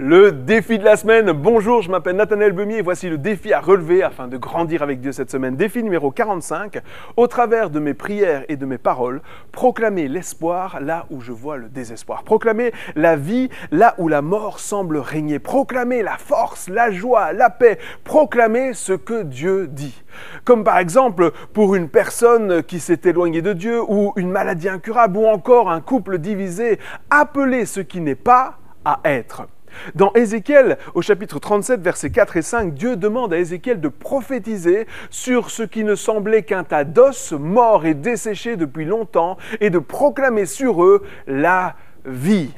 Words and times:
Le 0.00 0.32
défi 0.32 0.76
de 0.80 0.84
la 0.84 0.96
semaine. 0.96 1.30
Bonjour, 1.30 1.80
je 1.80 1.88
m'appelle 1.88 2.16
Nathanaël 2.16 2.50
Bemier 2.50 2.78
et 2.78 2.82
voici 2.82 3.08
le 3.08 3.16
défi 3.16 3.52
à 3.52 3.60
relever 3.60 4.02
afin 4.02 4.26
de 4.26 4.36
grandir 4.36 4.82
avec 4.82 5.00
Dieu 5.00 5.12
cette 5.12 5.30
semaine. 5.30 5.54
Défi 5.54 5.84
numéro 5.84 6.10
45. 6.10 6.82
Au 7.16 7.28
travers 7.28 7.70
de 7.70 7.78
mes 7.78 7.94
prières 7.94 8.44
et 8.48 8.56
de 8.56 8.66
mes 8.66 8.76
paroles, 8.76 9.22
proclamer 9.52 10.08
l'espoir 10.08 10.80
là 10.80 11.06
où 11.10 11.20
je 11.20 11.30
vois 11.30 11.58
le 11.58 11.68
désespoir. 11.68 12.24
Proclamer 12.24 12.72
la 12.96 13.14
vie 13.14 13.50
là 13.70 13.94
où 13.98 14.08
la 14.08 14.20
mort 14.20 14.58
semble 14.58 14.96
régner. 14.96 15.38
Proclamer 15.38 16.02
la 16.02 16.18
force, 16.18 16.68
la 16.68 16.90
joie, 16.90 17.32
la 17.32 17.48
paix. 17.48 17.78
Proclamer 18.02 18.72
ce 18.72 18.94
que 18.94 19.22
Dieu 19.22 19.68
dit. 19.68 20.02
Comme 20.44 20.64
par 20.64 20.78
exemple 20.78 21.30
pour 21.52 21.76
une 21.76 21.88
personne 21.88 22.64
qui 22.64 22.80
s'est 22.80 23.02
éloignée 23.04 23.42
de 23.42 23.52
Dieu 23.52 23.80
ou 23.86 24.12
une 24.16 24.32
maladie 24.32 24.68
incurable 24.68 25.18
ou 25.18 25.26
encore 25.26 25.70
un 25.70 25.80
couple 25.80 26.18
divisé. 26.18 26.80
Appeler 27.10 27.64
ce 27.64 27.78
qui 27.78 28.00
n'est 28.00 28.16
pas 28.16 28.58
à 28.84 28.98
être. 29.04 29.46
Dans 29.94 30.12
Ézéchiel, 30.14 30.78
au 30.94 31.02
chapitre 31.02 31.38
37, 31.38 31.80
versets 31.80 32.10
4 32.10 32.36
et 32.36 32.42
5, 32.42 32.74
Dieu 32.74 32.96
demande 32.96 33.32
à 33.32 33.38
Ézéchiel 33.38 33.80
de 33.80 33.88
prophétiser 33.88 34.86
sur 35.10 35.50
ce 35.50 35.62
qui 35.62 35.84
ne 35.84 35.94
semblait 35.94 36.42
qu'un 36.42 36.64
tas 36.64 36.84
d'os 36.84 37.32
morts 37.32 37.86
et 37.86 37.94
desséchés 37.94 38.56
depuis 38.56 38.84
longtemps 38.84 39.36
et 39.60 39.70
de 39.70 39.78
proclamer 39.78 40.46
sur 40.46 40.84
eux 40.84 41.02
la 41.26 41.76
vie. 42.04 42.52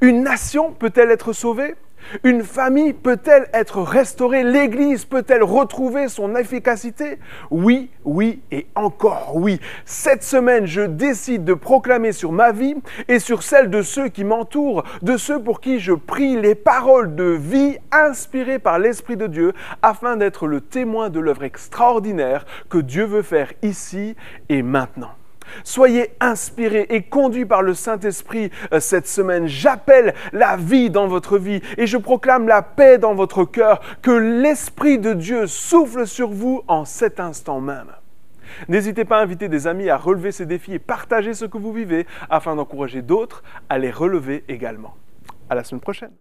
Une 0.00 0.22
nation 0.22 0.72
peut-elle 0.72 1.10
être 1.10 1.32
sauvée? 1.32 1.74
Une 2.24 2.42
famille 2.42 2.92
peut-elle 2.92 3.48
être 3.52 3.80
restaurée? 3.82 4.44
L'Église 4.44 5.04
peut-elle 5.04 5.42
retrouver 5.42 6.08
son 6.08 6.36
efficacité? 6.36 7.18
Oui, 7.50 7.90
oui 8.04 8.40
et 8.50 8.66
encore 8.74 9.32
oui. 9.34 9.60
Cette 9.84 10.22
semaine, 10.22 10.66
je 10.66 10.82
décide 10.82 11.44
de 11.44 11.54
proclamer 11.54 12.12
sur 12.12 12.32
ma 12.32 12.52
vie 12.52 12.76
et 13.08 13.18
sur 13.18 13.42
celle 13.42 13.70
de 13.70 13.82
ceux 13.82 14.08
qui 14.08 14.24
m'entourent, 14.24 14.84
de 15.02 15.16
ceux 15.16 15.42
pour 15.42 15.60
qui 15.60 15.78
je 15.78 15.92
prie 15.92 16.40
les 16.40 16.54
paroles 16.54 17.14
de 17.14 17.24
vie 17.24 17.78
inspirées 17.92 18.58
par 18.58 18.78
l'Esprit 18.78 19.16
de 19.16 19.26
Dieu, 19.26 19.52
afin 19.82 20.16
d'être 20.16 20.46
le 20.46 20.60
témoin 20.60 21.10
de 21.10 21.20
l'œuvre 21.20 21.44
extraordinaire 21.44 22.44
que 22.68 22.78
Dieu 22.78 23.04
veut 23.04 23.22
faire 23.22 23.52
ici 23.62 24.16
et 24.48 24.62
maintenant. 24.62 25.12
Soyez 25.64 26.10
inspirés 26.20 26.86
et 26.90 27.02
conduits 27.02 27.46
par 27.46 27.62
le 27.62 27.74
Saint-Esprit 27.74 28.50
euh, 28.72 28.80
cette 28.80 29.06
semaine. 29.06 29.46
J'appelle 29.46 30.14
la 30.32 30.56
vie 30.56 30.90
dans 30.90 31.06
votre 31.06 31.38
vie 31.38 31.60
et 31.76 31.86
je 31.86 31.96
proclame 31.96 32.48
la 32.48 32.62
paix 32.62 32.98
dans 32.98 33.14
votre 33.14 33.44
cœur, 33.44 33.80
que 34.02 34.10
l'Esprit 34.10 34.98
de 34.98 35.12
Dieu 35.12 35.46
souffle 35.46 36.06
sur 36.06 36.30
vous 36.30 36.62
en 36.68 36.84
cet 36.84 37.20
instant 37.20 37.60
même. 37.60 37.88
N'hésitez 38.68 39.04
pas 39.04 39.18
à 39.18 39.22
inviter 39.22 39.48
des 39.48 39.66
amis 39.66 39.88
à 39.88 39.96
relever 39.96 40.32
ces 40.32 40.46
défis 40.46 40.74
et 40.74 40.78
partager 40.78 41.34
ce 41.34 41.44
que 41.44 41.58
vous 41.58 41.72
vivez 41.72 42.06
afin 42.28 42.56
d'encourager 42.56 43.02
d'autres 43.02 43.42
à 43.68 43.78
les 43.78 43.90
relever 43.90 44.44
également. 44.48 44.94
À 45.48 45.54
la 45.54 45.64
semaine 45.64 45.80
prochaine. 45.80 46.12